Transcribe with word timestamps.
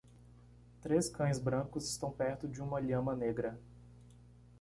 Três 0.81 1.07
cães 1.09 1.37
brancos 1.37 1.87
estão 1.87 2.09
perto 2.11 2.47
de 2.47 2.59
uma 2.59 2.79
lhama 2.79 3.15
negra. 3.15 3.59